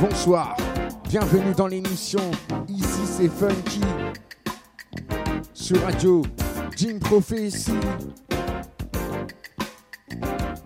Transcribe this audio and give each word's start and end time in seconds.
Bonsoir, 0.00 0.56
bienvenue 1.08 1.54
dans 1.56 1.66
l'émission. 1.66 2.30
Ici 2.68 3.00
c'est 3.04 3.28
Funky 3.28 3.80
sur 5.52 5.82
Radio 5.82 6.22
Jim 6.76 6.98
Prophecy. 7.00 7.72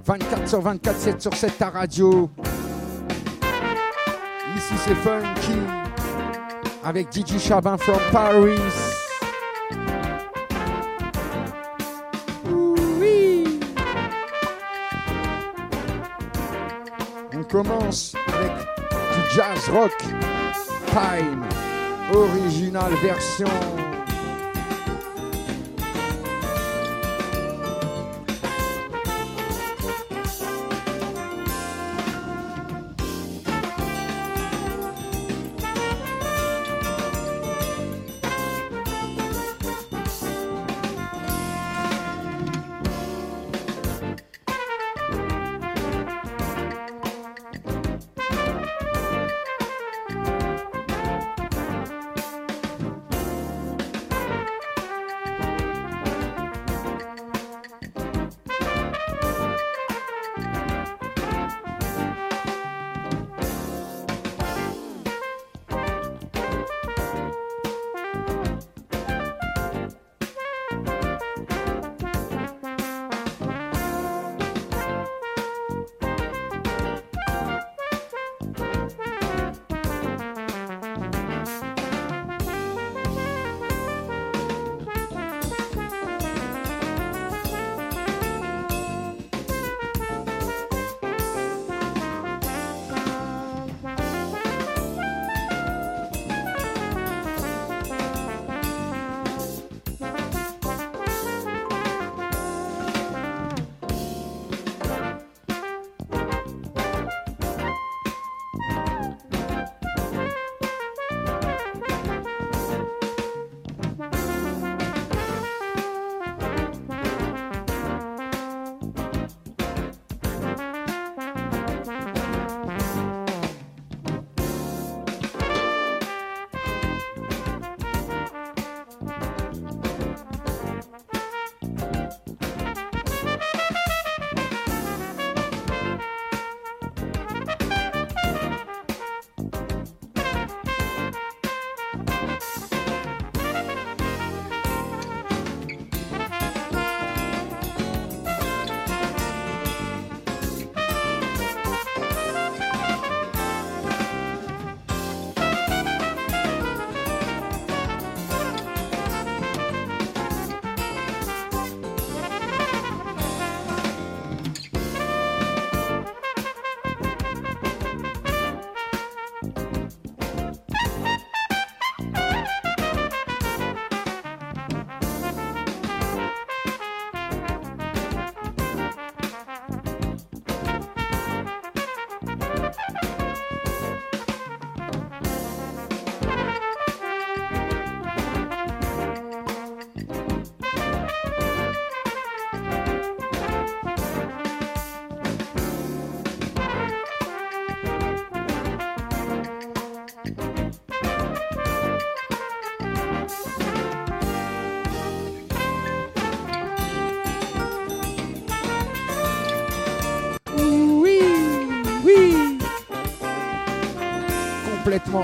24 0.04 0.48
sur 0.48 0.61
24, 0.61 0.98
7 0.98 1.23
sur 1.23 1.34
7 1.34 1.62
à 1.62 1.70
radio. 1.70 2.30
Ici 4.57 4.75
c'est 4.84 4.95
Funky 4.96 5.59
avec 6.84 7.12
DJ 7.12 7.39
Chabin 7.39 7.77
from 7.79 8.00
Paris. 8.11 8.91
Commence 17.62 18.14
avec 18.29 18.52
du 18.52 19.36
jazz 19.36 19.68
rock 19.70 19.96
time 20.90 21.44
original 22.14 22.93
version 22.94 23.48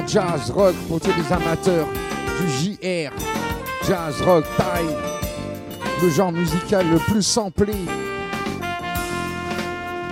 Jazz 0.06 0.50
rock 0.50 0.74
pour 0.88 0.98
tous 0.98 1.10
les 1.12 1.30
amateurs 1.30 1.86
du 2.40 2.48
JR. 2.48 3.12
Jazz 3.86 4.22
rock 4.22 4.44
time. 4.56 4.96
Le 6.02 6.08
genre 6.08 6.32
musical 6.32 6.86
le 6.90 6.98
plus 6.98 7.22
samplé. 7.22 7.74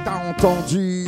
T'as 0.04 0.28
entendu 0.28 1.06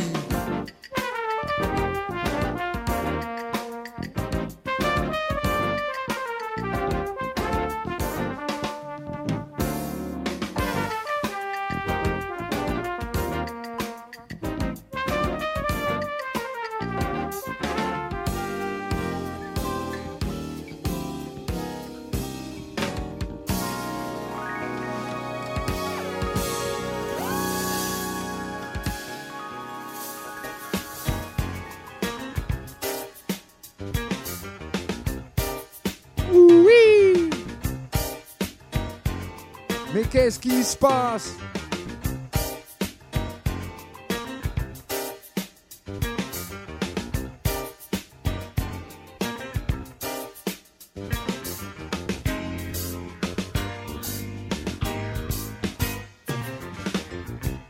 qu'est-ce 40.29 40.39
qui 40.39 40.63
se 40.63 40.77
passe? 40.77 41.33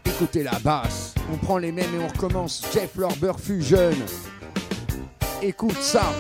Écoutez 0.05 0.43
la 0.43 0.59
basse. 0.59 1.15
On 1.31 1.37
prend 1.37 1.57
les 1.59 1.71
mêmes 1.71 1.85
et 1.95 2.03
on 2.03 2.07
recommence. 2.09 2.61
Jeff 2.73 2.93
Lorber 2.97 3.31
Fusion. 3.41 3.93
Écoute 5.41 5.77
ça. 5.79 6.11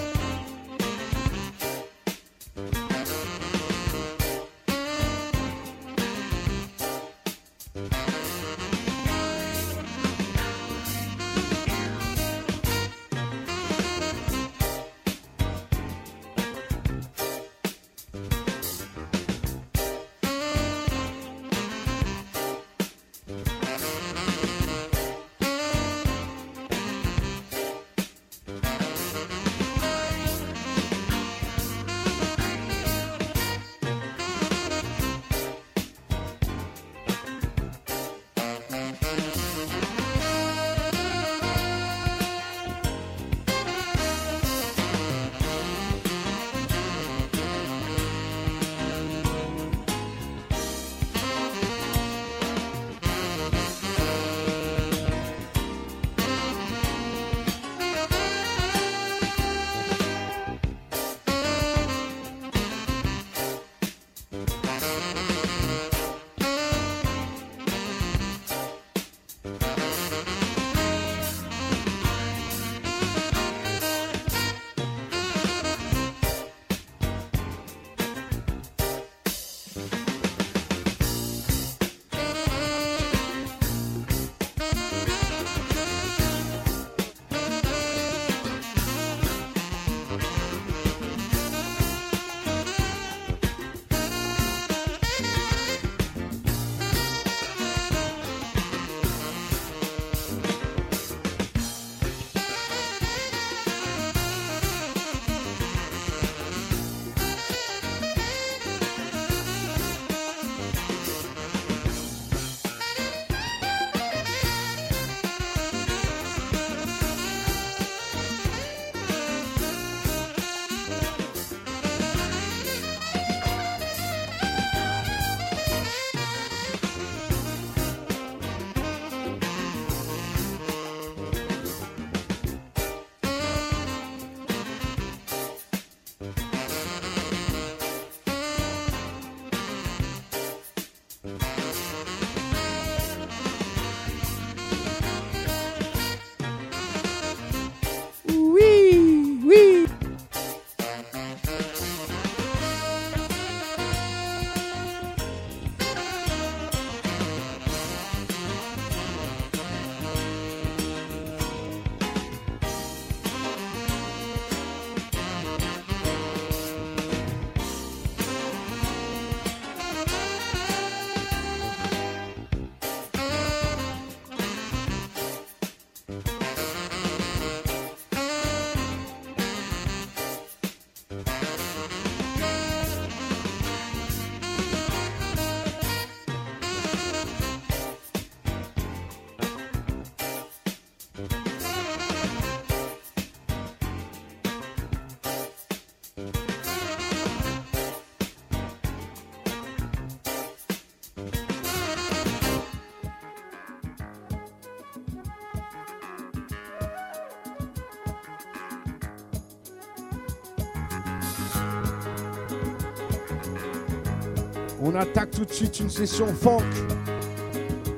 Attaque 214.99 215.31
tout 215.31 215.45
de 215.45 215.51
suite 215.51 215.79
une 215.79 215.89
session 215.89 216.27
funk. 216.27 216.63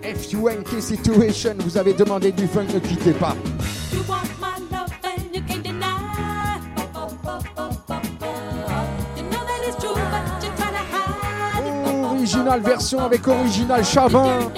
FUNK 0.03 0.81
Situation, 0.81 1.55
vous 1.59 1.77
avez 1.77 1.93
demandé 1.93 2.31
du 2.31 2.47
funk, 2.47 2.67
ne 2.73 2.79
quittez 2.79 3.13
pas. 3.13 3.35
Original 12.03 12.61
version 12.61 12.99
avec 12.99 13.27
original 13.27 13.83
Chavin. 13.83 14.51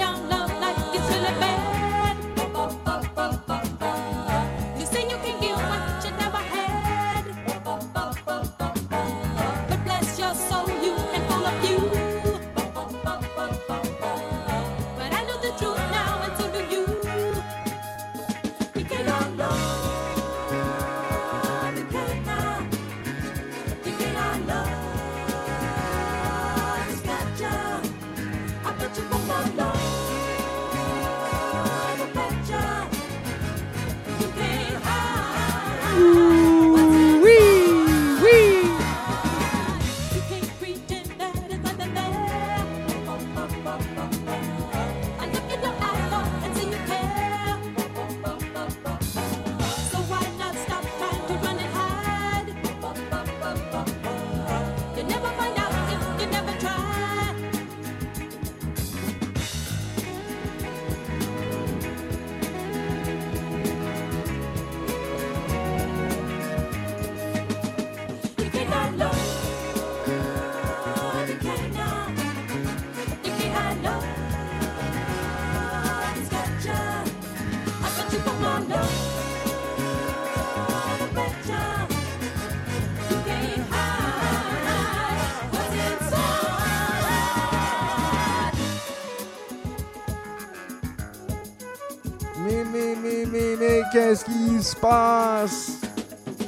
Qui 94.56 94.62
se 94.62 94.76
passe 94.76 95.72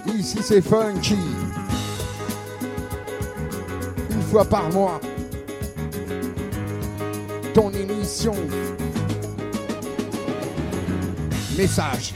Ici, 0.07 0.39
c'est 0.41 0.63
funky. 0.63 1.19
Une 4.11 4.23
fois 4.23 4.45
par 4.45 4.71
mois. 4.71 5.01
Ton 7.53 7.71
émission. 7.71 8.35
Message. 11.59 12.15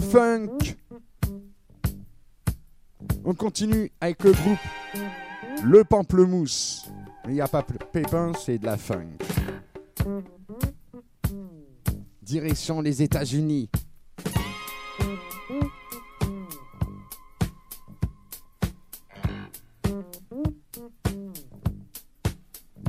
Funk. 0.00 0.76
On 3.24 3.34
continue 3.34 3.90
avec 4.00 4.24
le 4.24 4.32
groupe 4.32 4.58
Le 5.64 5.84
Pamplemousse. 5.84 6.88
Il 7.26 7.34
n'y 7.34 7.40
a 7.40 7.48
pas 7.48 7.62
Pépin, 7.62 8.32
c'est 8.38 8.58
de 8.58 8.66
la 8.66 8.76
funk. 8.76 9.18
Direction 12.22 12.80
les 12.80 13.02
États-Unis. 13.02 13.70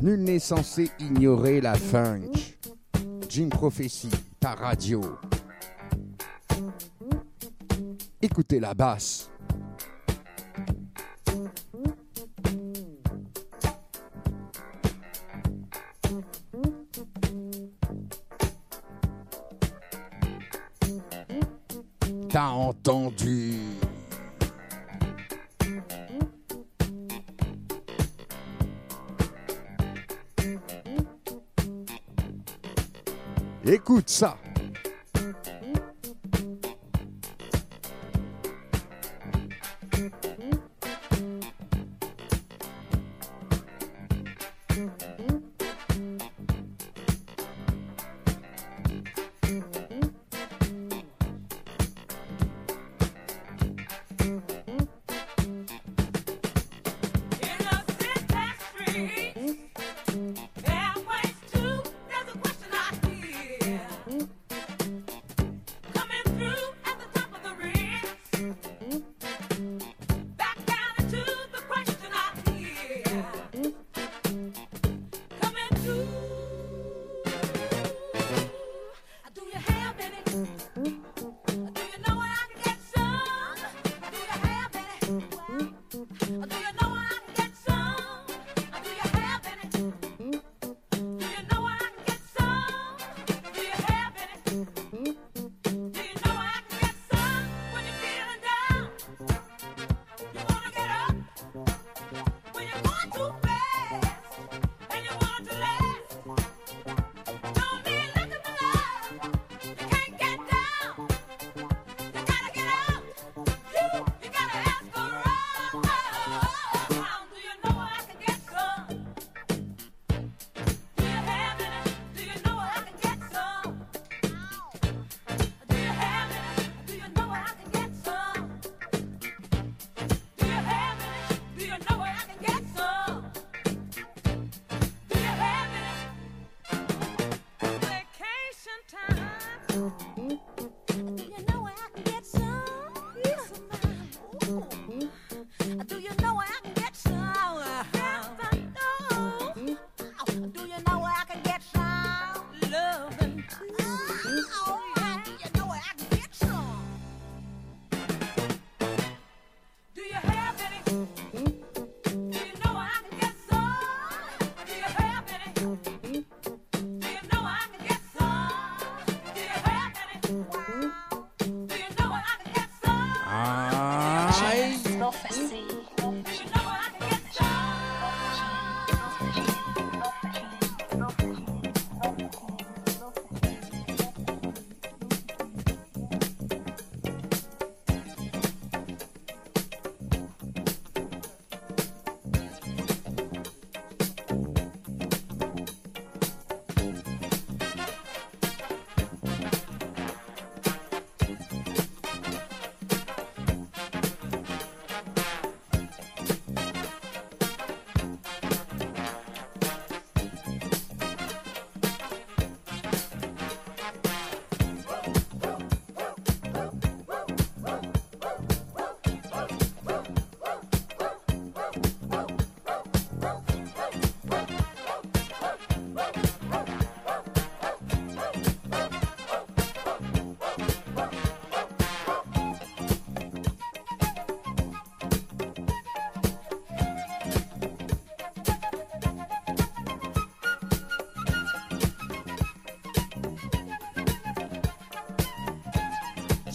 Nul 0.01 0.23
n'est 0.23 0.39
censé 0.39 0.89
ignorer 0.99 1.61
la 1.61 1.75
funk. 1.75 2.31
Jim 3.27 3.49
Prophecy, 3.49 4.09
ta 4.39 4.55
radio. 4.55 5.01
Écoutez 8.21 8.59
la 8.59 8.73
basse. 8.73 9.29
T'as 22.29 22.49
entendu 22.49 23.55
Écoute 33.65 34.09
ça 34.09 34.37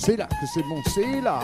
C'est 0.05 0.19
là 0.19 0.27
que 0.27 0.47
c'est 0.47 0.63
bon, 0.63 0.83
c'est 0.87 1.23
là. 1.23 1.41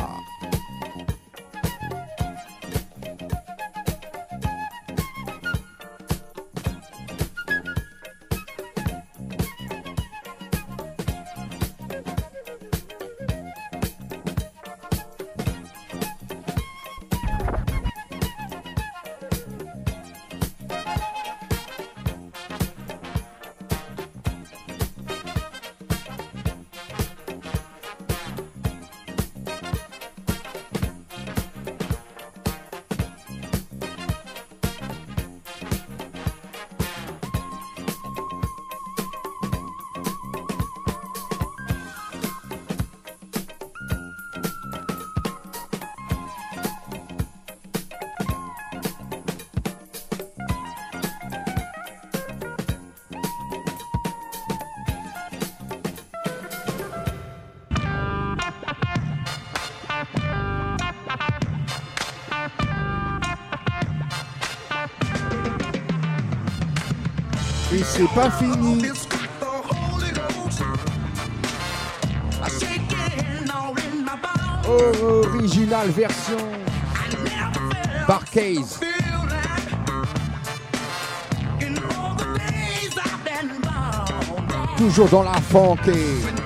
C'est 67.90 68.08
pas 68.14 68.30
fini. 68.30 68.82
Original 74.68 75.88
version 75.90 76.36
Barcase. 78.06 78.80
Toujours 84.76 85.08
dans 85.08 85.22
la 85.24 85.40
funky. 85.40 86.39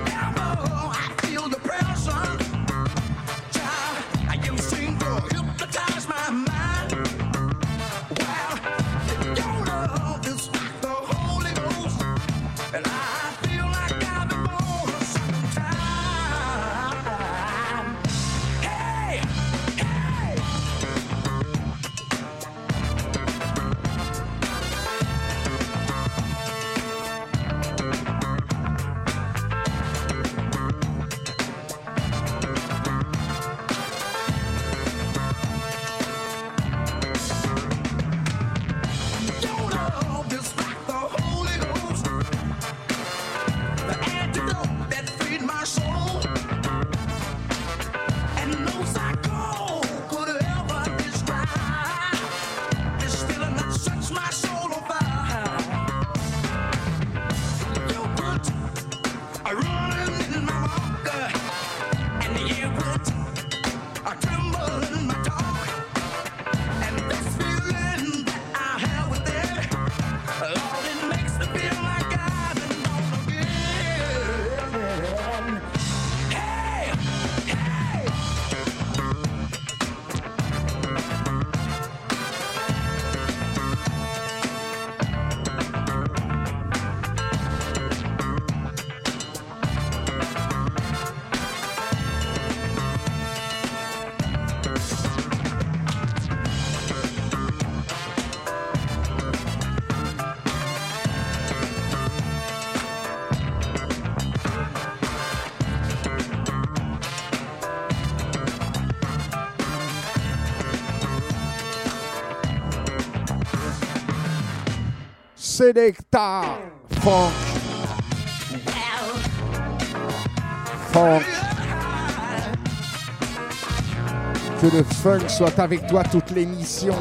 Que 124.61 124.67
le 124.67 124.83
funk 124.83 125.27
soit 125.27 125.59
avec 125.59 125.87
toi 125.87 126.03
toute 126.03 126.31
l'émission. 126.31 126.95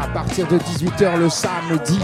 À 0.00 0.08
partir 0.08 0.46
de 0.48 0.58
18h 0.58 1.18
le 1.18 1.28
samedi. 1.28 2.00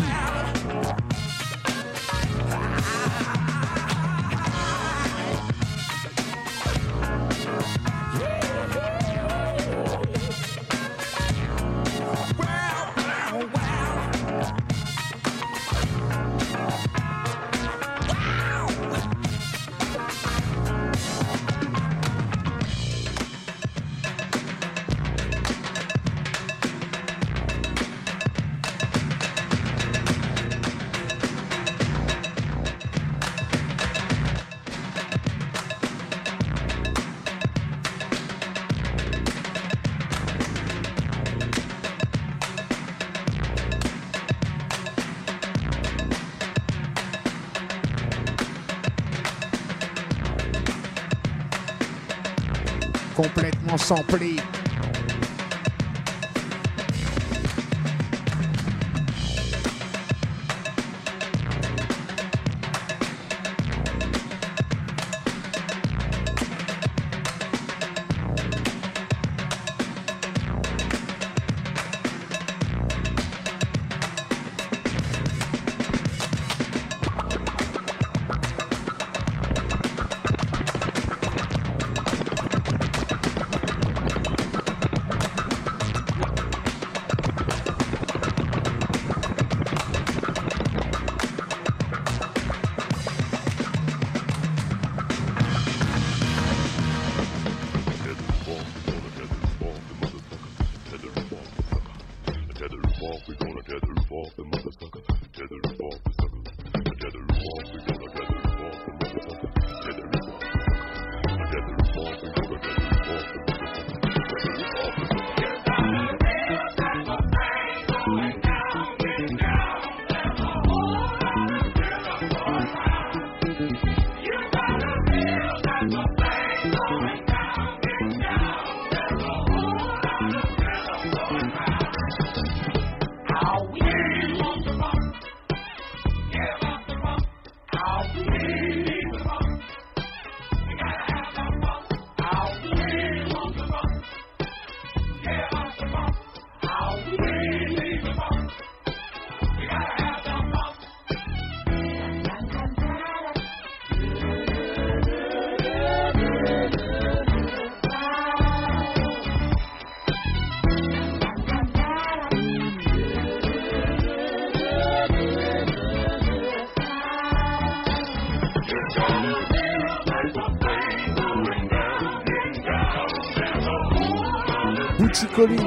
Complètement 53.23 53.77
samplé. 53.77 54.37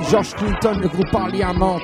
George 0.09 0.33
Clinton, 0.35 0.79
le 0.79 0.87
groupe 0.87 1.11
Parliament. 1.11 1.79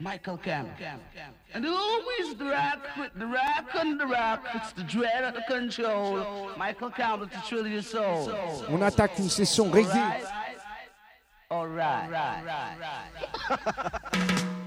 Michael 0.00 0.38
Campbell. 0.38 0.72
And 1.54 1.66
always 1.66 2.34
the 2.36 2.44
rock, 2.44 2.86
the 3.16 3.26
rock 3.26 3.70
and 3.74 4.00
the 4.00 4.06
rock, 4.06 4.44
it's 4.54 4.72
the 4.72 4.82
dread 4.82 5.24
of 5.24 5.34
the 5.34 5.42
control. 5.48 6.50
Michael 6.56 6.90
Campbell 6.90 7.28
to 7.28 7.40
thrill 7.40 7.66
your 7.66 7.82
soul. 7.82 8.30
On 8.68 8.82
attaque 8.82 9.18
une 9.18 9.28
session 9.28 9.70
reggae. 9.70 10.24
All 11.50 11.66
right. 11.66 12.04
All 12.04 12.10
right. 12.10 12.42
All 12.42 12.78
right. 12.78 13.88
It's 14.12 14.42
getting 14.42 14.57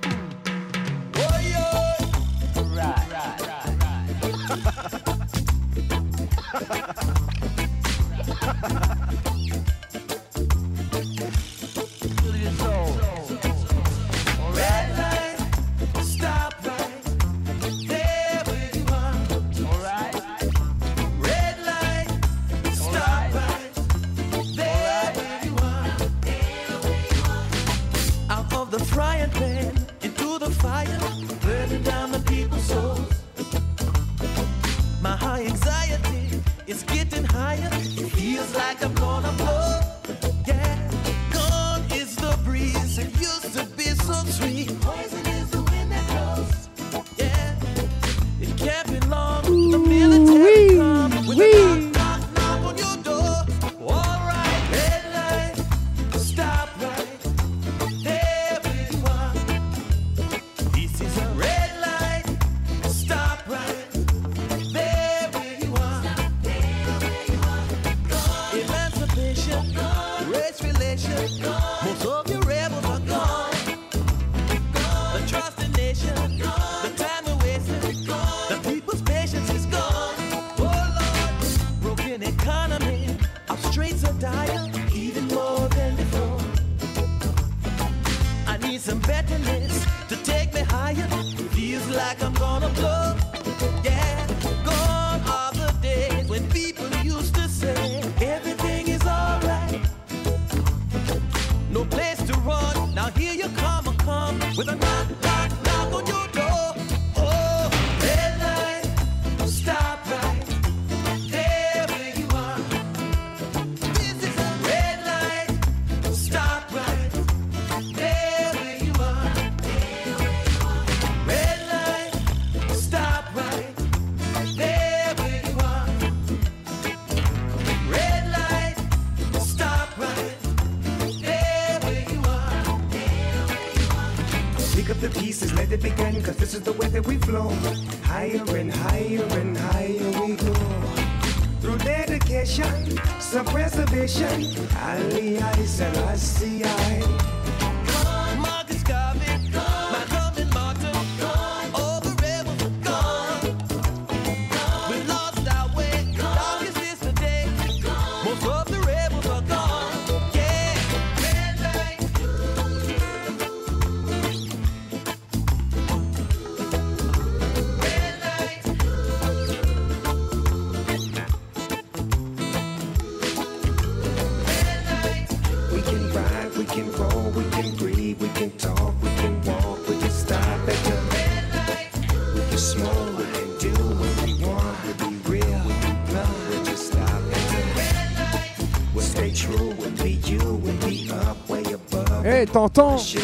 can 176.71 176.89
roll, 176.93 177.31
we 177.31 177.43
can 177.51 177.75
breathe, 177.75 178.21
we 178.21 178.29
can 178.29 178.49
talk, 178.51 178.93
we 179.01 179.09
can 179.17 179.41
walk, 179.43 179.77
we 179.89 179.97
can 179.99 180.09
stop 180.09 180.39
at 180.39 180.67
the 180.67 180.95
red 181.11 181.43
light. 181.53 181.89
We 182.33 182.41
can 182.47 182.57
smoke, 182.57 183.17
we 183.17 183.25
can 183.25 183.57
do 183.59 183.73
what 183.99 184.13
we 184.23 184.45
want, 184.45 184.77
we 184.85 184.93
be 184.93 185.15
real, 185.29 185.61
we 185.67 185.73
be 185.83 185.91
blunt, 186.07 186.67
we 186.67 186.75
stop 186.75 187.09
at 187.09 187.43
the 187.51 187.63
red 187.75 188.05
light. 188.15 188.95
We'll 188.95 189.03
stay 189.03 189.33
true, 189.33 189.73
we'll 189.77 189.91
be 190.01 190.11
you, 190.11 190.39
we'll 190.39 190.87
be 190.87 191.11
up 191.11 191.49
way 191.49 191.63
above. 191.63 192.23
Hey, 192.23 192.45
t'entends? 192.45 193.17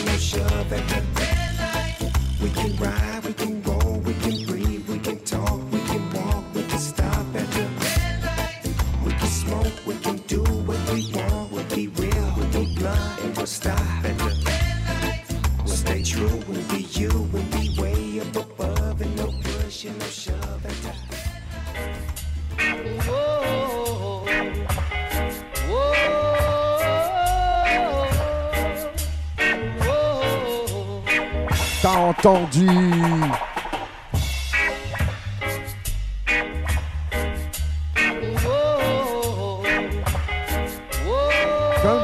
Comme 32.28 32.46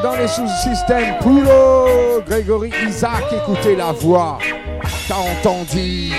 dans 0.02 0.16
les 0.18 0.28
sous-systèmes 0.30 1.18
Poulo, 1.20 2.22
Grégory 2.26 2.72
Isaac, 2.88 3.26
écoutez 3.34 3.76
la 3.76 3.92
voix. 3.92 4.40
T'as 5.10 5.16
entendu. 5.16 6.14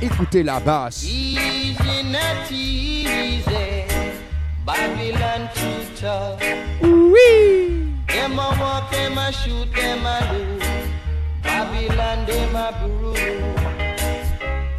Écoutez 0.00 0.44
la 0.44 0.60
basse. 0.60 1.04
Oui. 6.80 7.57
Them 8.28 8.40
a 8.40 8.60
walk, 8.60 8.90
them 8.90 9.16
a 9.16 9.32
shoot, 9.32 9.72
them 9.72 10.04
a 10.04 10.20
do. 10.30 10.58
Babylon, 11.42 12.26
them 12.26 12.56
a 12.56 12.76
brew. 12.78 13.14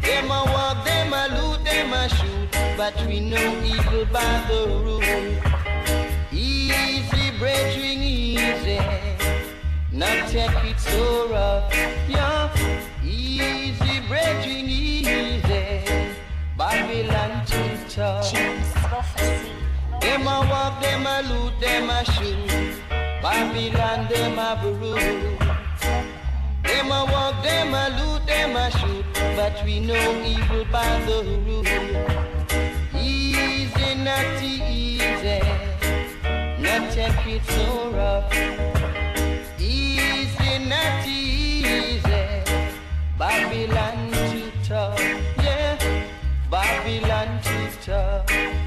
Them 0.02 0.30
a 0.30 0.44
walk, 0.52 0.84
them 0.84 1.12
a 1.12 1.26
loot, 1.34 1.64
them 1.64 1.92
a 1.92 2.08
shoot. 2.08 2.76
But 2.76 2.94
we 3.08 3.18
know 3.18 3.60
evil 3.64 4.06
by 4.12 4.44
the 4.48 4.68
rule. 4.68 5.02
Easy, 6.30 7.30
brethren, 7.40 8.02
easy. 8.04 8.78
Not 9.90 10.28
take 10.28 10.64
it 10.70 10.78
so 10.78 11.28
rough. 11.28 11.99
Babylon, 23.52 24.06
them 24.08 24.38
a 24.38 24.56
brew. 24.62 24.94
Them 26.62 26.92
a 26.92 27.04
walk, 27.10 27.42
them 27.42 27.74
a 27.74 27.88
loot, 27.98 28.24
them 28.24 28.54
a 28.54 28.70
shoot. 28.70 29.04
But 29.34 29.64
we 29.64 29.80
know 29.80 30.22
evil 30.24 30.64
by 30.70 31.00
the 31.00 31.24
rule. 31.44 31.66
Easy, 32.96 33.94
not 34.04 34.40
easy. 34.40 35.40
Not 36.62 36.92
take 36.92 37.26
it 37.26 37.44
so 37.44 37.90
rough. 37.90 38.32
Easy, 39.58 40.58
not 40.68 41.04
easy. 41.04 42.44
Babylon 43.18 44.12
too 44.30 44.52
tough. 44.62 45.00
Yeah, 45.42 46.06
Babylon 46.48 47.40
too 47.42 47.68
tough. 47.82 48.59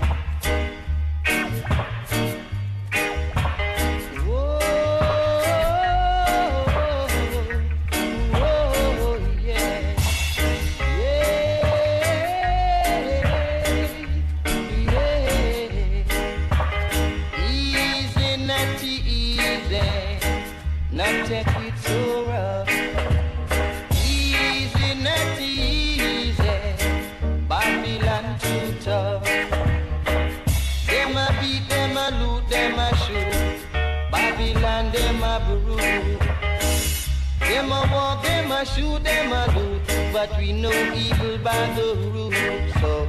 Shoot 38.75 39.03
them 39.03 39.31
a 39.31 39.45
loot, 39.57 39.81
but 40.11 40.29
we 40.37 40.51
know 40.51 40.71
evil 40.93 41.37
by 41.39 41.73
the 41.75 41.95
root. 42.13 42.33
So 42.81 43.07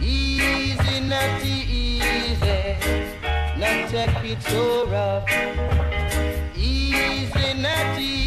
easy, 0.00 1.00
not 1.00 1.44
easy, 1.44 2.76
not 3.56 3.88
take 3.90 4.24
it 4.24 4.42
so 4.42 4.86
rough. 4.86 5.28
Easy, 6.56 7.54
not 7.54 7.98
easy, 7.98 8.23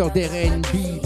producteur 0.00 0.10
d'RNB. 0.10 1.00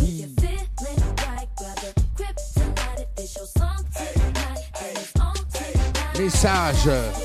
Message. 6.16 7.23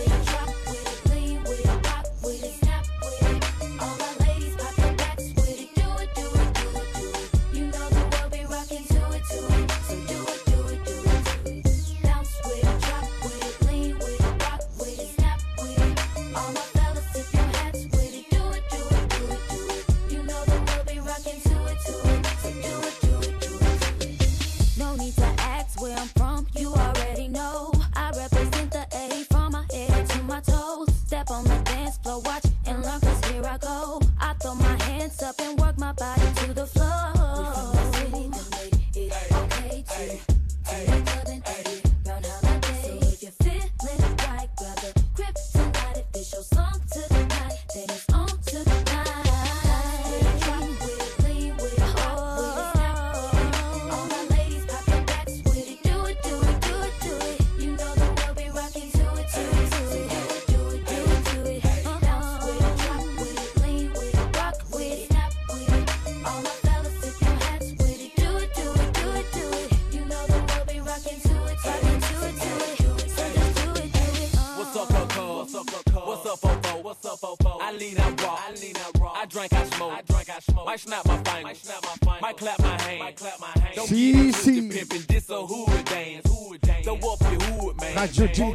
What's 76.22 76.44
up, 76.44 76.52
Fofo? 76.52 76.84
What's 76.84 77.06
up, 77.06 77.20
Fofo? 77.22 77.62
I 77.62 77.72
lean 77.72 77.98
out 77.98 78.22
raw. 78.22 78.38
I 78.46 78.52
lean 78.52 78.76
out 78.76 79.00
raw. 79.00 79.14
I 79.14 79.26
drink, 79.26 79.54
I 79.54 79.64
smoke. 79.64 79.94
I 79.94 80.02
drink, 80.02 80.30
I 80.30 80.40
smoke. 80.40 80.66
Might 80.66 80.80
snap 80.82 81.06
my 81.08 81.16
fingers. 81.16 81.44
Might 81.44 81.56
snap 81.56 81.82
my 81.82 81.90
fingers. 81.92 82.22
Might 82.22 82.38
clap 82.38 82.60
my 82.60 82.82
hands. 82.82 83.00
Might 83.00 83.16
clap 83.16 83.40
my 83.40 83.48
hands. 83.48 83.76
Don't 83.78 83.88
see, 83.88 84.32
see. 84.34 84.70
Pimpin', 84.70 85.08
this 85.08 85.30
a 85.30 85.48
hood 85.48 85.86
dance. 85.86 86.30
Dance? 86.60 86.84
Throw 86.84 86.96
up 86.96 87.22
your 87.22 87.42
hood, 87.42 87.80
man. 87.80 87.96
Radio 87.96 88.28
do 88.28 88.50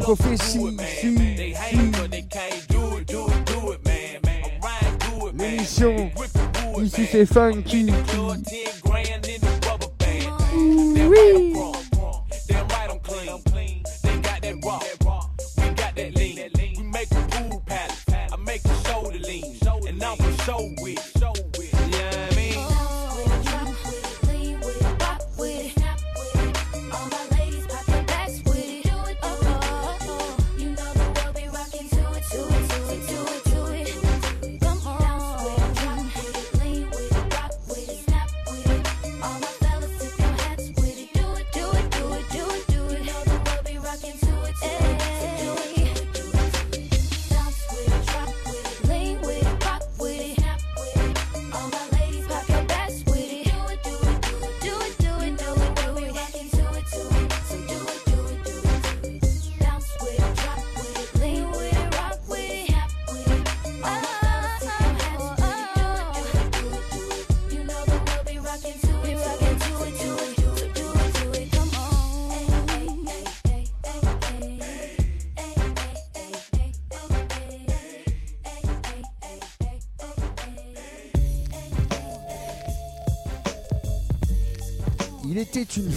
it, 2.99 3.07
do 3.07 3.29
it, 3.29 3.47
do 3.47 3.73
it, 3.73 3.85
man. 3.87 4.21
Ici, 6.83 7.07
c'est 7.07 7.25
funky. 7.25 7.87
Oui. 11.09 11.74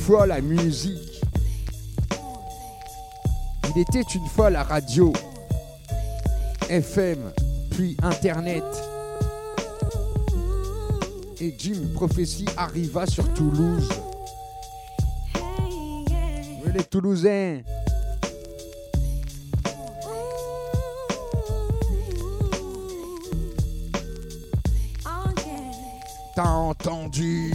fois 0.08 0.26
la 0.26 0.40
musique. 0.40 1.22
Il 3.76 3.82
était 3.82 4.06
une 4.16 4.26
fois 4.26 4.50
la 4.50 4.64
radio, 4.64 5.12
FM, 6.70 7.34
puis 7.72 7.98
Internet. 8.02 8.64
Et 11.42 11.54
Jim 11.60 11.90
Prophecy 11.94 12.46
arriva 12.56 13.06
sur 13.06 13.34
Toulouse. 13.34 13.90
Les 16.74 16.84
Toulousains, 16.86 17.60
t'as 26.34 26.44
entendu? 26.44 27.52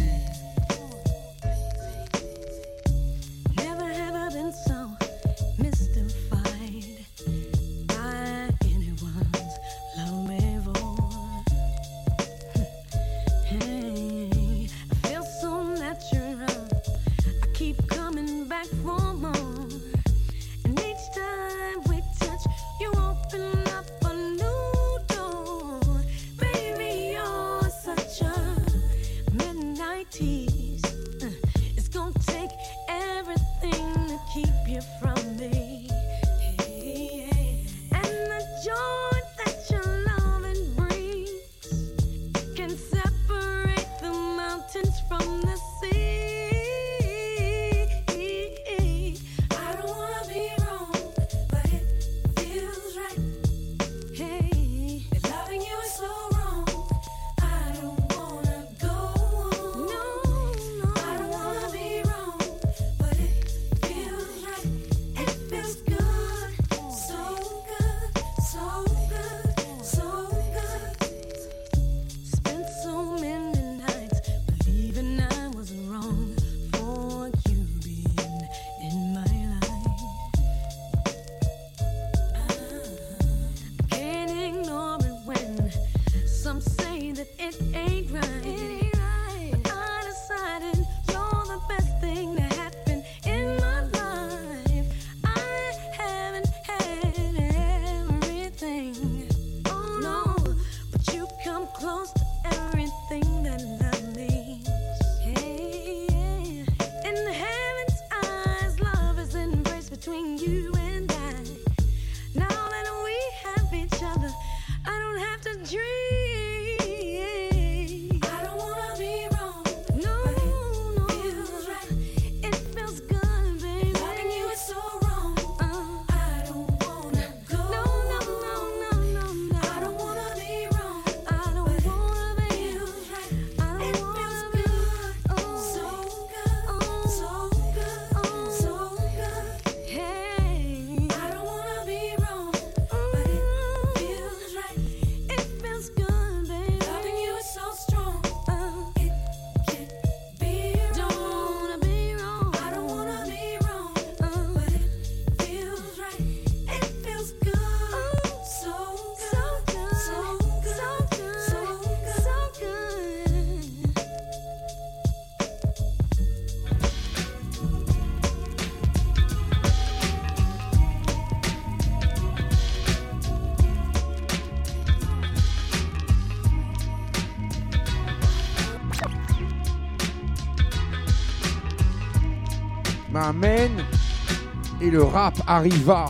Et 184.80 184.90
le 184.90 185.02
rap 185.02 185.34
arriva 185.46 186.06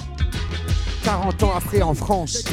40 1.05 1.43
ans 1.43 1.53
après 1.57 1.83
en 1.83 1.95
France. 1.95 2.45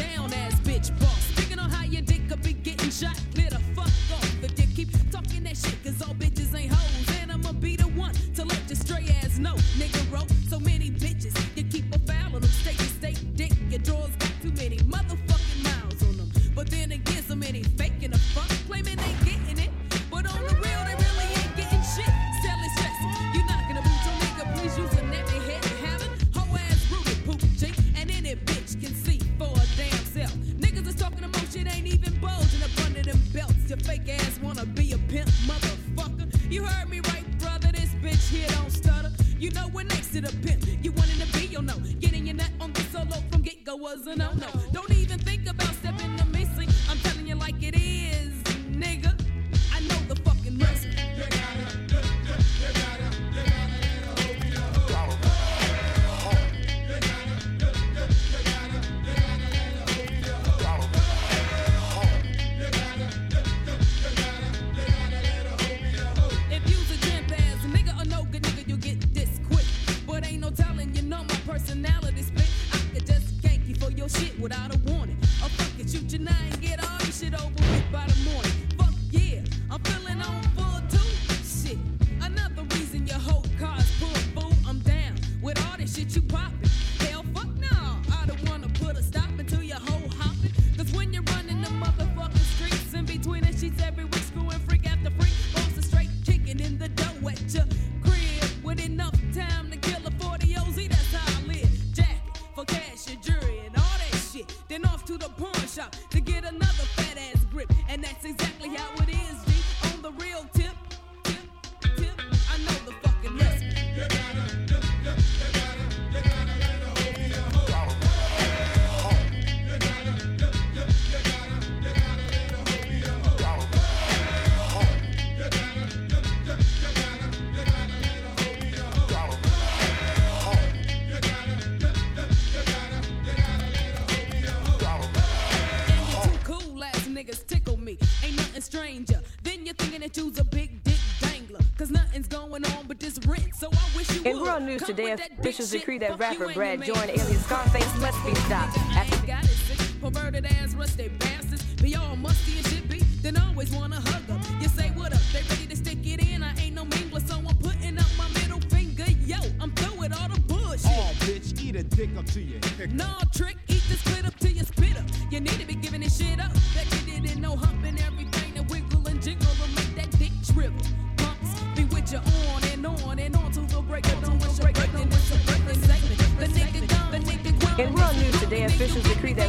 News 144.69 144.81
Come 144.81 144.95
today, 144.95 145.11
with 145.11 145.19
that 145.19 145.29
dick 145.29 145.39
officials 145.39 145.71
shit. 145.71 145.79
decree 145.81 145.97
that 145.99 146.11
Fuck 146.11 146.19
rapper 146.19 146.53
Brad 146.53 146.85
your 146.85 146.95
Joyner, 146.95 147.07
man. 147.07 147.19
alias 147.19 147.43
Scarface, 147.45 147.99
must 147.99 148.25
be 148.25 148.35
stopped 148.35 148.77
after 148.77 149.27
got 149.27 149.43
it 149.43 149.47
sick. 149.47 150.01
Perverted 150.01 150.45
ass 150.45 150.73
rusty 150.75 151.09
bastards. 151.19 151.63
Be 151.81 151.95
all 151.95 152.15
musty 152.15 152.57
and 152.57 152.67
shit 152.67 152.89
be. 152.89 152.99
Then 153.21 153.37
always 153.37 153.71
wanna 153.71 153.99
hug 153.99 154.25
them. 154.27 154.41
You 154.61 154.67
say 154.69 154.89
what 154.91 155.13
up? 155.13 155.21
They 155.33 155.41
ready 155.49 155.67
to 155.67 155.75
stick 155.75 155.99
it 156.05 156.27
in. 156.27 156.43
I 156.43 156.55
ain't 156.59 156.75
no 156.75 156.85
mingler, 156.85 157.27
so 157.27 157.35
I'm 157.35 157.57
putting 157.57 157.97
up 157.97 158.05
my 158.17 158.27
middle 158.39 158.61
finger. 158.69 159.05
Yo, 159.25 159.37
I'm 159.59 159.71
through 159.71 159.99
with 159.99 160.13
all 160.19 160.29
the 160.29 160.39
bullshit. 160.41 160.85
Oh, 160.85 161.11
bitch, 161.21 161.59
eat 161.61 161.75
a 161.75 161.83
dick 161.83 162.09
up 162.17 162.25
to 162.27 162.41
your 162.41 162.59
hick. 162.77 162.91
Nah, 162.91 163.19
trick, 163.33 163.57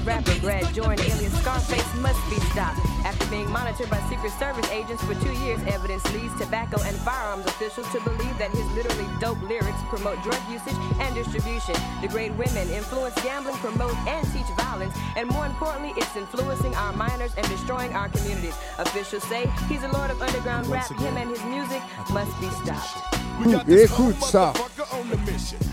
officials 0.00 0.24
that 0.24 0.26
rapper 0.26 0.40
Brad 0.40 0.74
Joyner, 0.74 1.02
alias 1.02 1.38
Scarface, 1.40 1.94
must 1.96 2.20
be 2.30 2.36
stopped. 2.52 2.78
After 3.04 3.26
being 3.26 3.50
monitored 3.50 3.90
by 3.90 4.00
Secret 4.08 4.32
Service 4.38 4.68
agents 4.70 5.02
for 5.04 5.14
two 5.14 5.32
years, 5.44 5.60
evidence 5.66 6.04
leads 6.12 6.36
tobacco 6.38 6.80
and 6.82 6.96
firearms 6.98 7.46
officials 7.46 7.90
to 7.92 8.00
believe 8.00 8.36
that 8.38 8.50
his 8.50 8.66
literally 8.72 9.06
dope 9.20 9.40
lyrics 9.42 9.80
promote 9.88 10.22
drug 10.22 10.40
usage 10.50 10.76
and 11.00 11.14
distribution, 11.14 11.74
degrade 12.00 12.36
women, 12.36 12.68
influence 12.70 13.14
gambling, 13.22 13.56
promote 13.56 13.94
and 14.06 14.26
teach 14.32 14.46
violence, 14.56 14.94
and 15.16 15.28
more 15.30 15.46
importantly, 15.46 15.92
it's 15.96 16.16
influencing 16.16 16.74
our 16.74 16.92
minors 16.92 17.34
and 17.36 17.48
destroying 17.48 17.92
our 17.94 18.08
communities. 18.08 18.54
Officials 18.78 19.24
say 19.24 19.50
he's 19.68 19.82
a 19.82 19.88
lord 19.88 20.10
of 20.10 20.20
underground 20.20 20.66
rap. 20.66 20.88
Him 20.98 21.16
and 21.16 21.30
his 21.30 21.42
music 21.44 21.82
must 22.12 22.32
be 22.40 22.48
stopped. 22.62 23.16
We 23.44 23.52
got 23.52 23.66
this 23.66 23.90
cold 23.90 24.14
Écoute 24.14 24.26
ça. 24.26 25.69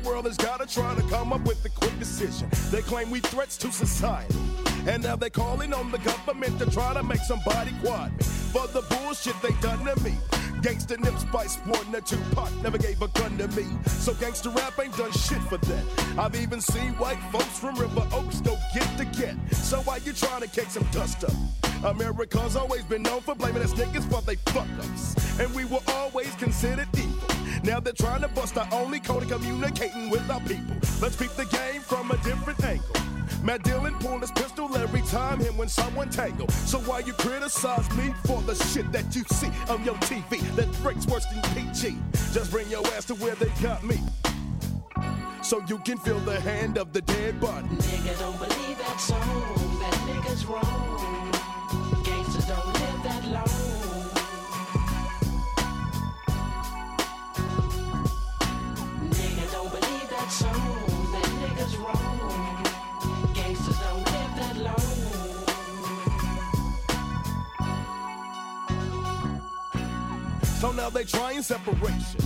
World 0.00 0.26
has 0.26 0.36
gotta 0.36 0.66
try 0.66 0.94
to 0.94 1.02
come 1.02 1.32
up 1.32 1.42
with 1.42 1.64
a 1.64 1.68
quick 1.68 1.98
decision. 1.98 2.48
They 2.70 2.82
claim 2.82 3.10
we 3.10 3.20
threats 3.20 3.56
to 3.58 3.72
society. 3.72 4.34
And 4.86 5.02
now 5.02 5.16
they're 5.16 5.30
calling 5.30 5.72
on 5.72 5.90
the 5.90 5.98
government 5.98 6.58
to 6.58 6.70
try 6.70 6.94
to 6.94 7.02
make 7.02 7.20
somebody 7.20 7.72
quiet 7.82 8.12
me 8.12 8.24
for 8.52 8.66
the 8.68 8.82
bullshit 8.82 9.40
they 9.42 9.52
done 9.60 9.84
to 9.84 10.02
me. 10.02 10.16
Gangsta 10.62 10.98
Nip 10.98 11.18
Spice 11.18 11.56
one 11.60 11.94
or 11.94 12.34
pot 12.34 12.52
never 12.62 12.76
gave 12.76 13.00
a 13.00 13.08
gun 13.08 13.38
to 13.38 13.48
me. 13.48 13.66
So 13.86 14.12
gangsta 14.12 14.54
rap 14.54 14.78
ain't 14.78 14.96
done 14.96 15.12
shit 15.12 15.40
for 15.44 15.56
that. 15.56 16.18
I've 16.18 16.36
even 16.36 16.60
seen 16.60 16.92
white 16.94 17.20
folks 17.32 17.58
from 17.58 17.76
River 17.76 18.06
Oaks 18.12 18.40
go 18.40 18.56
get 18.74 18.98
to 18.98 19.04
get. 19.06 19.36
So 19.54 19.80
why 19.82 19.98
you 19.98 20.12
trying 20.12 20.42
to 20.42 20.48
kick 20.48 20.68
some 20.68 20.86
dust 20.92 21.24
up? 21.24 21.32
America's 21.84 22.56
always 22.56 22.84
been 22.84 23.02
known 23.02 23.22
for 23.22 23.34
blaming 23.34 23.62
us 23.62 23.72
niggas 23.72 24.04
for 24.10 24.20
they 24.22 24.36
fuck 24.52 24.68
ups. 24.78 25.40
And 25.40 25.54
we 25.54 25.64
were 25.64 25.80
always 25.88 26.34
considered 26.34 26.88
evil. 26.94 27.29
Now 27.62 27.78
they're 27.78 27.92
trying 27.92 28.22
to 28.22 28.28
bust 28.28 28.56
our 28.56 28.68
only 28.72 29.00
code 29.00 29.24
of 29.24 29.28
communicating 29.30 30.10
with 30.10 30.28
our 30.30 30.40
people. 30.40 30.76
Let's 31.00 31.16
peep 31.16 31.30
the 31.32 31.44
game 31.46 31.82
from 31.82 32.10
a 32.10 32.16
different 32.18 32.62
angle. 32.64 32.96
Matt 33.42 33.62
Dillon 33.62 33.94
pulled 34.00 34.22
his 34.22 34.30
pistol 34.32 34.74
every 34.76 35.02
time 35.02 35.40
him 35.40 35.56
when 35.56 35.68
someone 35.68 36.10
tangle. 36.10 36.48
So 36.48 36.78
why 36.80 37.00
you 37.00 37.12
criticize 37.14 37.88
me 37.96 38.14
for 38.26 38.40
the 38.42 38.54
shit 38.54 38.90
that 38.92 39.14
you 39.14 39.24
see 39.32 39.50
on 39.68 39.84
your 39.84 39.94
TV 39.96 40.40
that 40.56 40.70
breaks 40.82 41.06
worse 41.06 41.26
than 41.26 41.42
PG? 41.54 41.96
Just 42.32 42.50
bring 42.50 42.68
your 42.68 42.86
ass 42.88 43.04
to 43.06 43.14
where 43.16 43.34
they 43.36 43.50
got 43.62 43.84
me. 43.84 43.98
So 45.42 45.62
you 45.68 45.78
can 45.78 45.98
feel 45.98 46.18
the 46.20 46.40
hand 46.40 46.78
of 46.78 46.92
the 46.92 47.02
dead 47.02 47.40
body. 47.40 47.66
Nigga 47.68 48.18
don't 48.18 48.38
believe 48.38 48.78
that 48.78 49.00
song, 49.00 49.80
that 49.80 49.94
nigga's 50.08 50.46
wrong. 50.46 51.32
Gangsters 52.04 52.46
don't 52.46 52.66
live 52.66 53.02
that 53.04 53.24
long. 53.28 53.79
Now 70.80 70.88
they 70.88 71.04
trying 71.04 71.42
separation 71.42 72.20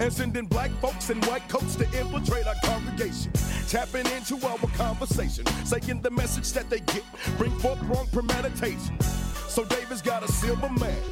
and 0.00 0.12
sending 0.12 0.46
black 0.46 0.70
folks 0.80 1.10
in 1.10 1.20
white 1.22 1.46
coats 1.48 1.74
to 1.74 1.84
infiltrate 1.86 2.46
our 2.46 2.54
congregation, 2.62 3.32
tapping 3.66 4.06
into 4.14 4.36
our 4.46 4.58
conversation, 4.76 5.44
saying 5.64 6.00
the 6.02 6.10
message 6.10 6.52
that 6.52 6.70
they 6.70 6.78
get 6.94 7.02
bring 7.36 7.50
forth 7.58 7.82
wrong 7.84 8.06
premeditation. 8.12 9.00
So 9.48 9.64
David's 9.64 10.02
got 10.02 10.22
a 10.22 10.30
silver 10.30 10.70
man. 10.78 11.02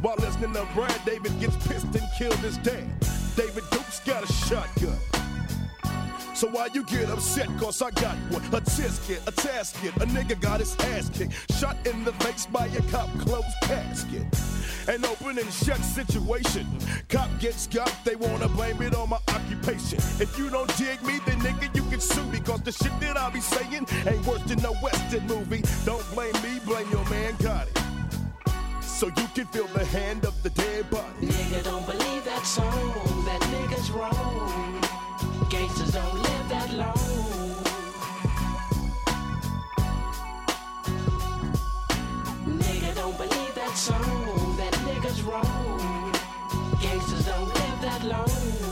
While 0.00 0.16
listening 0.18 0.52
to 0.54 0.66
Brad, 0.74 1.00
David 1.06 1.38
gets 1.38 1.56
pissed 1.68 1.94
and 1.94 2.08
killed 2.18 2.34
his 2.38 2.56
dad. 2.58 2.88
David 3.36 3.62
Duke's 3.70 4.00
got 4.00 4.24
a 4.28 4.32
shotgun. 4.32 5.21
So 6.42 6.48
why 6.48 6.66
you 6.74 6.82
get 6.82 7.08
upset? 7.08 7.46
Cause 7.56 7.80
I 7.82 7.92
got 7.92 8.16
one. 8.32 8.42
A 8.46 8.60
tisket, 8.60 9.24
a 9.28 9.30
tasket. 9.30 9.94
A 10.02 10.06
nigga 10.06 10.40
got 10.40 10.58
his 10.58 10.74
ass 10.90 11.08
kicked. 11.08 11.34
Shot 11.52 11.76
in 11.86 12.02
the 12.02 12.10
face 12.14 12.46
by 12.46 12.66
a 12.66 12.82
cop 12.90 13.08
closed 13.20 13.46
casket. 13.62 14.26
An 14.88 15.04
open 15.04 15.38
and 15.38 15.52
shut 15.52 15.78
situation. 15.78 16.66
Cop 17.08 17.30
gets 17.38 17.68
got, 17.68 17.94
they 18.04 18.16
wanna 18.16 18.48
blame 18.48 18.82
it 18.82 18.92
on 18.92 19.10
my 19.10 19.18
occupation. 19.28 19.98
If 20.18 20.36
you 20.36 20.50
don't 20.50 20.66
dig 20.76 21.00
me, 21.04 21.20
then 21.26 21.38
nigga, 21.42 21.72
you 21.76 21.84
can 21.84 22.00
sue 22.00 22.24
me. 22.24 22.40
Cause 22.40 22.62
the 22.62 22.72
shit 22.72 22.90
that 22.98 23.16
I 23.16 23.30
be 23.30 23.40
saying 23.40 23.86
ain't 24.04 24.26
worse 24.26 24.42
than 24.42 24.64
a 24.64 24.72
Western 24.82 25.24
movie. 25.28 25.62
Don't 25.84 26.04
blame 26.12 26.34
me, 26.42 26.58
blame 26.66 26.90
your 26.90 27.08
man 27.08 27.36
got 27.38 27.68
it. 27.68 27.78
So 28.82 29.06
you 29.06 29.28
can 29.32 29.46
feel 29.46 29.68
the 29.68 29.84
hand 29.84 30.24
of 30.24 30.34
the 30.42 30.50
dead 30.50 30.90
body. 30.90 31.06
Nigga 31.20 31.62
don't 31.62 31.86
believe 31.86 32.24
that 32.24 32.44
song, 32.44 32.92
that 33.26 33.40
nigga's 33.42 33.92
wrong. 33.92 34.82
Gangsters 35.52 35.92
don't 35.92 36.21
that 43.72 43.78
song, 43.78 44.56
that 44.58 44.72
nigga's 44.84 45.22
wrong. 45.22 46.12
Gangsters 46.80 47.24
don't 47.24 47.48
live 47.48 47.80
that 47.80 48.04
long. 48.04 48.62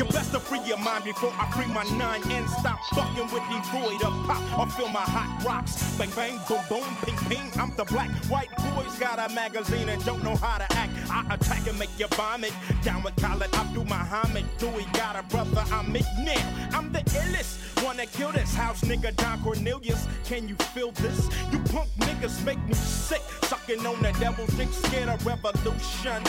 You 0.00 0.06
best 0.06 0.32
to 0.32 0.40
free 0.40 0.60
your 0.64 0.78
mind 0.78 1.04
before 1.04 1.30
I 1.38 1.44
free 1.50 1.66
my 1.66 1.84
nine 1.98 2.22
and 2.32 2.48
stop 2.48 2.80
fucking 2.94 3.28
with 3.34 3.44
the 3.52 3.60
void 3.68 4.02
of 4.02 4.14
pop 4.26 4.58
or 4.58 4.66
feel 4.70 4.88
my 4.88 5.02
hot 5.02 5.44
rocks. 5.44 5.94
Bang 5.98 6.08
bang, 6.16 6.40
boom 6.48 6.62
boom, 6.70 6.96
ping 7.04 7.18
ping. 7.28 7.60
I'm 7.60 7.76
the 7.76 7.84
black 7.84 8.08
white 8.30 8.48
boys 8.56 8.98
got 8.98 9.18
a 9.18 9.30
magazine 9.34 9.90
and 9.90 10.02
don't 10.06 10.24
know 10.24 10.36
how 10.36 10.56
to 10.56 10.64
act. 10.74 10.90
I 11.10 11.34
attack 11.34 11.68
and 11.68 11.78
make 11.78 11.90
you 11.98 12.06
vomit. 12.12 12.54
Down 12.82 13.02
with 13.02 13.14
Khaled 13.16 13.54
Abdul 13.54 13.84
Muhammad. 13.84 14.46
Dewey 14.56 14.86
got 14.94 15.16
a 15.16 15.22
brother, 15.24 15.62
I'm 15.70 15.92
McNair. 15.92 16.72
I'm 16.72 16.90
the 16.92 17.00
illest. 17.00 17.84
Wanna 17.84 18.06
kill 18.06 18.32
this 18.32 18.54
house 18.54 18.80
nigga 18.80 19.14
Don 19.16 19.42
Cornelius? 19.42 20.08
Can 20.24 20.48
you 20.48 20.54
feel 20.72 20.92
this? 20.92 21.28
You 21.52 21.58
punk 21.74 21.90
niggas 21.98 22.42
make 22.46 22.64
me 22.66 22.72
sick. 22.72 23.20
Sucking 23.42 23.84
on 23.84 24.00
the 24.00 24.12
devil's 24.18 24.48
dick, 24.56 24.72
scared 24.72 25.10
of 25.10 25.26
revolution. 25.26 26.22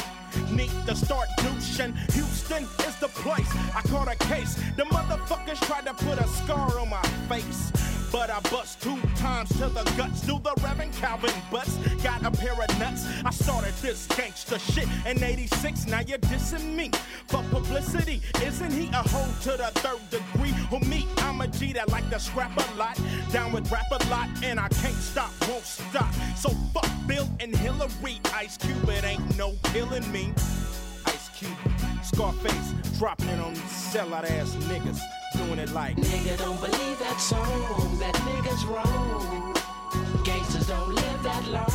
Need 0.52 0.72
to 0.88 0.96
start 0.96 1.28
douching. 1.38 1.94
Houston 2.14 2.64
is 2.64 2.96
the 3.00 3.10
place. 3.10 3.50
I 3.76 3.82
caught 3.88 4.08
a 4.08 4.16
case. 4.16 4.56
The 4.76 4.84
motherfuckers 4.84 5.60
tried 5.66 5.86
to 5.86 5.94
put 5.94 6.20
a 6.20 6.28
scar 6.28 6.80
on 6.80 6.90
my 6.90 7.02
face. 7.30 7.72
But 8.12 8.30
I 8.30 8.42
bust 8.42 8.82
two 8.82 9.00
times 9.16 9.50
to 9.58 9.70
the 9.70 9.84
guts. 9.96 10.22
Do 10.22 10.38
the 10.40 10.54
Reverend 10.62 10.94
Calvin 10.94 11.34
Butts. 11.50 11.78
Got 12.04 12.26
a 12.26 12.32
pair 12.32 12.52
of 12.52 12.80
nuts. 12.80 13.06
I 13.24 13.32
started 13.32 13.74
this 13.82 14.06
gangster 14.08 14.60
shit 14.60 14.88
in 15.06 15.24
86. 15.24 15.88
Now 15.88 16.02
you're 16.02 16.18
dissing 16.18 16.76
me 16.76 16.92
for 17.28 17.42
publicity. 17.52 18.22
Isn't 18.44 18.72
he 18.74 18.90
a 18.90 19.02
hoe 19.08 19.32
to 19.44 19.58
the 19.58 19.72
third 19.80 20.10
degree? 20.10 20.52
Who 20.70 20.80
me? 20.82 21.08
I'm 21.20 21.40
a 21.40 21.48
G 21.48 21.72
that 21.74 21.90
like 21.90 22.10
to 22.10 22.20
scrap 22.20 22.52
a 22.58 22.76
lot. 22.76 23.00
Down 23.32 23.54
with 23.54 23.72
rap 23.72 23.90
a 23.92 24.10
lot. 24.10 24.28
And 24.44 24.60
I 24.60 24.68
can't 24.68 24.94
stop, 24.96 25.32
won't 25.48 25.64
stop. 25.64 26.14
So 26.36 26.50
fuck 26.74 26.90
Bill 27.08 27.30
and 27.40 27.56
Hillary. 27.56 28.20
Ice 28.34 28.58
Cube, 28.58 28.90
it 28.90 29.06
ain't 29.06 29.38
no 29.38 29.54
killing 29.72 30.10
me. 30.12 30.34
Ice 31.06 31.30
Cube, 31.30 31.52
Scarface, 32.04 32.74
dropping 32.98 33.30
it 33.30 33.40
on 33.40 33.54
these 33.54 33.64
sellout 33.64 34.30
ass 34.30 34.54
niggas. 34.68 35.00
Doing 35.48 35.60
it 35.60 35.72
like. 35.72 35.96
Nigga 35.96 36.38
don't 36.38 36.60
believe 36.60 37.00
that 37.00 37.20
song, 37.20 37.98
that 37.98 38.14
nigga's 38.30 38.64
wrong. 38.66 39.54
Gangsters 40.24 40.68
don't 40.68 40.94
live 40.94 41.24
that 41.24 41.48
long. 41.48 41.66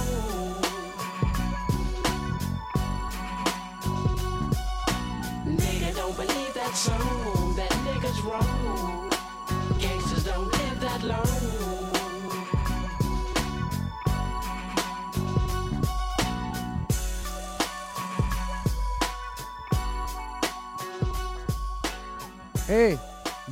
Nigga 5.46 5.96
don't 5.96 6.16
believe 6.16 6.54
that 6.54 6.74
song, 6.76 7.56
that 7.56 7.72
nigga's 7.86 8.20
wrong. 8.22 9.10
Gangsters 9.80 10.24
don't 10.24 10.52
live 10.52 10.80
that 10.80 11.02
long. 11.02 11.56
Et 22.68 22.98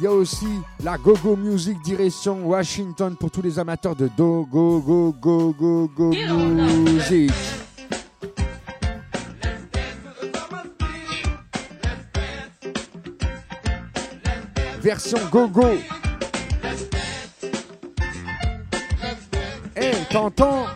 il 0.04 0.06
y 0.06 0.10
a 0.10 0.12
aussi 0.12 0.60
la 0.82 0.98
Go-Go 0.98 1.34
Music 1.34 1.80
direction 1.82 2.46
Washington 2.46 3.16
pour 3.16 3.30
tous 3.30 3.40
les 3.40 3.58
amateurs 3.58 3.96
de 3.96 4.10
Do 4.14 4.46
Go 4.52 4.78
Go 4.78 5.14
Go 5.18 5.54
Go 5.58 5.90
Go 5.96 6.10
Music. 6.10 7.32
Version 14.82 15.20
Go-Go. 15.32 15.70
Eh, 19.74 19.92
t'entends? 20.10 20.66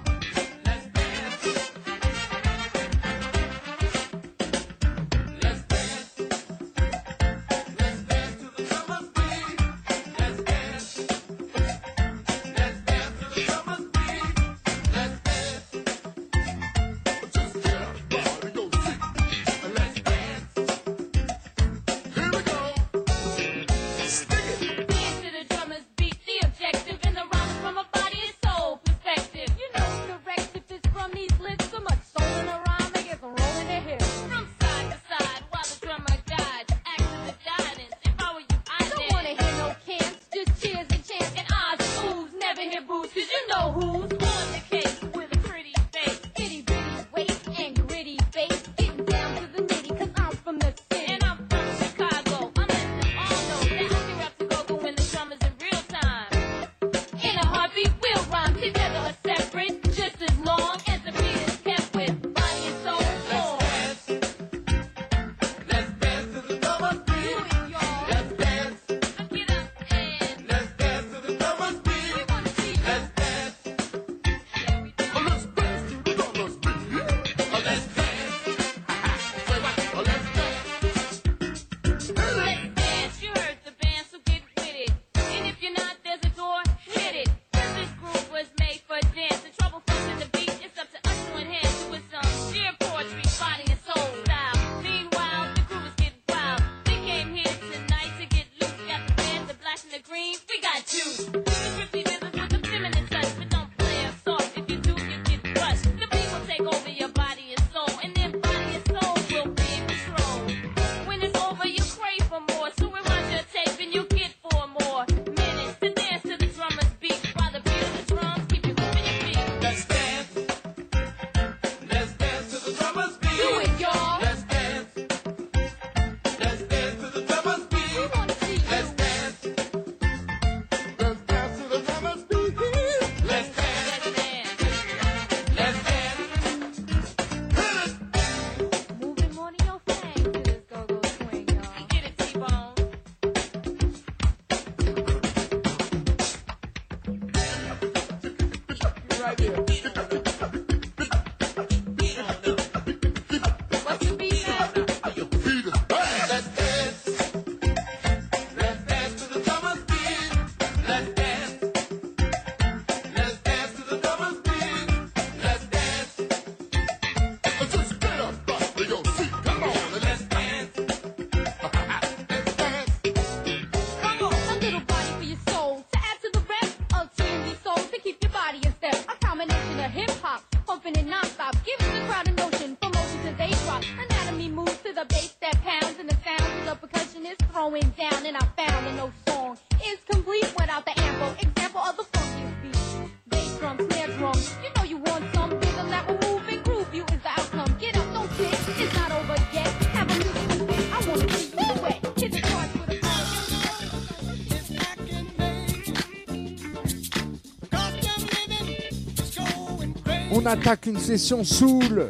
attaque 210.48 210.86
une 210.86 210.98
session 210.98 211.44
soul. 211.44 212.08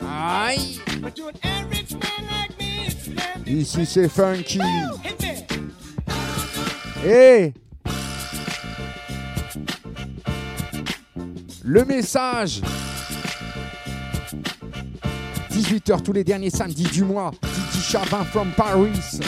Aïe. 0.00 0.80
Ici 3.46 3.86
c'est 3.86 4.08
funky. 4.08 4.60
Et 7.06 7.52
le 11.62 11.84
message. 11.84 12.62
18h 15.52 16.02
tous 16.02 16.12
les 16.12 16.24
derniers 16.24 16.50
samedis 16.50 16.84
du 16.84 17.04
mois. 17.04 17.32
Titi 17.42 17.82
Chavin 17.82 18.24
from 18.24 18.50
Paris. 18.52 19.20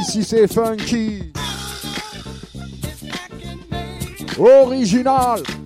Ici 0.00 0.24
c'est 0.24 0.46
funky 0.46 1.32
original. 4.38 5.57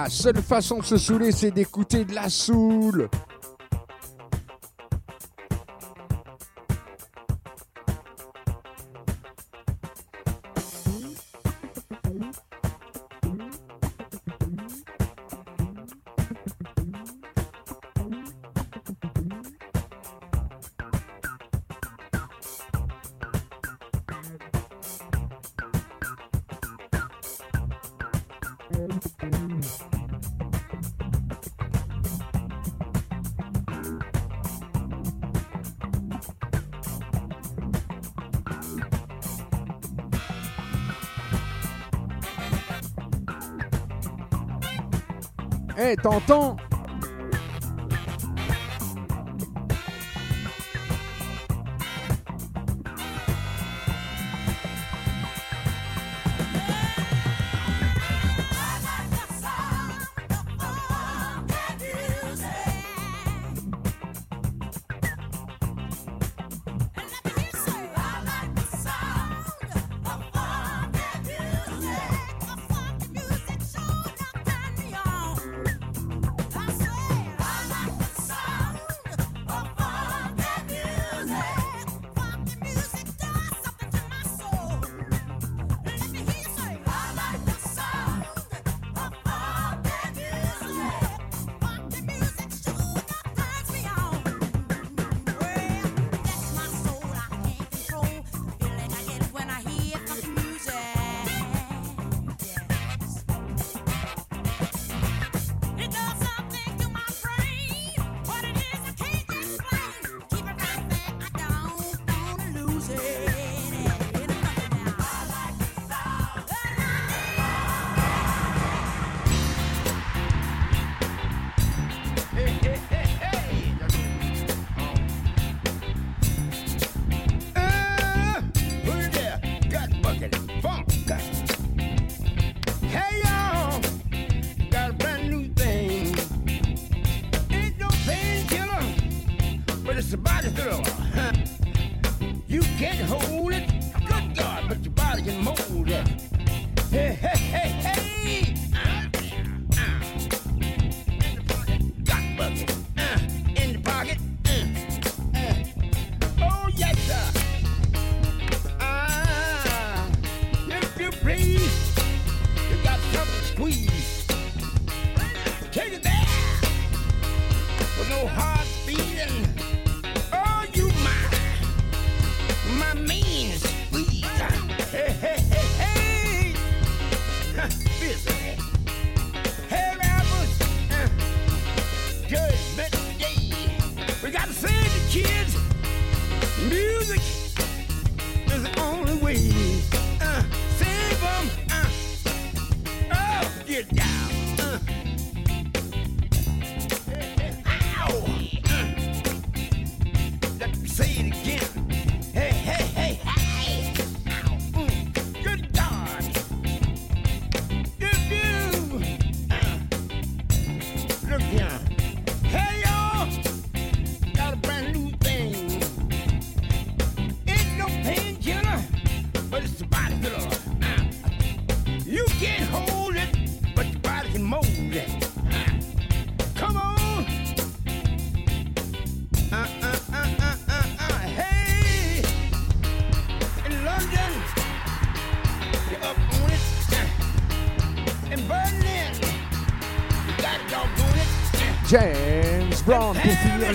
La 0.00 0.08
seule 0.08 0.40
façon 0.40 0.78
de 0.78 0.84
se 0.84 0.96
saouler, 0.96 1.32
c'est 1.32 1.50
d'écouter 1.50 2.04
de 2.04 2.14
la 2.14 2.28
soul. 2.28 3.08
T'entends. 45.96 46.56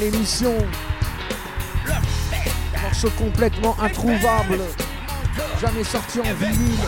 l'émission. 0.04 0.54
Morceau 2.82 3.10
complètement 3.18 3.76
introuvable, 3.82 4.60
jamais 5.62 5.84
sorti 5.84 6.20
en 6.20 6.34
vinyle. 6.34 6.80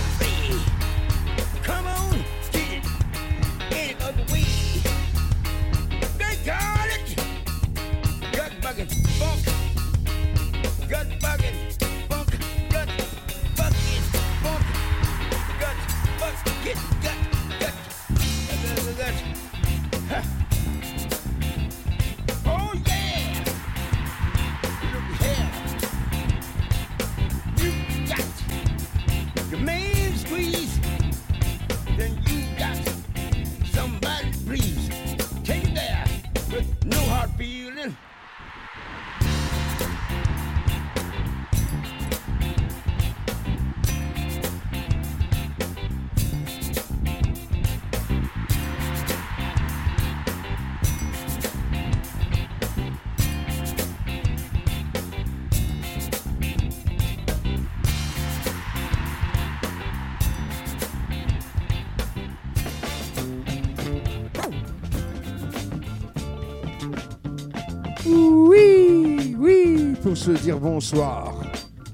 se 70.26 70.32
dire 70.32 70.60
bonsoir. 70.60 71.36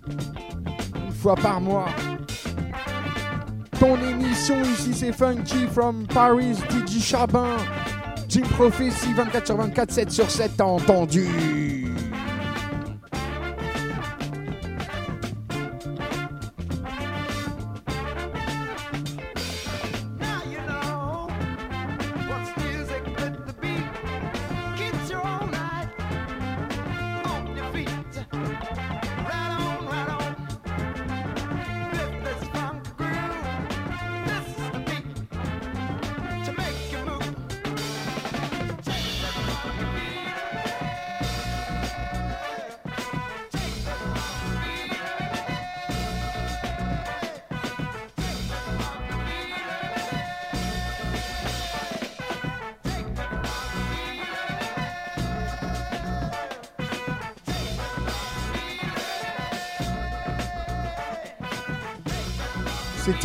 Une 0.08 1.12
fois 1.12 1.36
par 1.36 1.60
mois. 1.60 1.90
Ton 3.78 3.98
émission 3.98 4.62
ici 4.62 4.94
c'est 4.94 5.12
Funky 5.12 5.68
from 5.68 6.08
Paris, 6.08 6.56
Didi 6.70 7.02
Chabin, 7.02 7.58
Jim 8.30 8.44
Prophecy 8.52 9.14
24 9.14 9.46
sur 9.46 9.58
24, 9.58 9.92
7 9.92 10.12
sur 10.12 10.32
7, 10.32 10.52
t'as 10.56 10.64
entendu. 10.64 11.28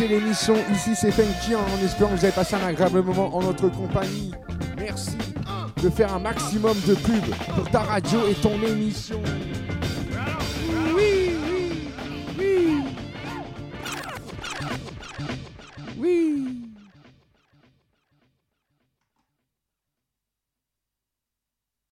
l'émission. 0.05 0.55
Ici, 0.73 0.95
c'est 0.95 1.11
Funky 1.11 1.55
en 1.55 1.83
espérant 1.83 2.11
que 2.11 2.17
vous 2.17 2.25
avez 2.25 2.33
passé 2.33 2.55
un 2.55 2.67
agréable 2.67 3.01
moment 3.01 3.35
en 3.35 3.41
notre 3.41 3.69
compagnie. 3.69 4.31
Merci 4.77 5.17
de 5.81 5.89
faire 5.89 6.13
un 6.13 6.19
maximum 6.19 6.75
de 6.87 6.95
pub 6.95 7.23
pour 7.55 7.69
ta 7.69 7.79
radio 7.79 8.19
et 8.29 8.33
ton 8.35 8.61
émission. 8.63 9.21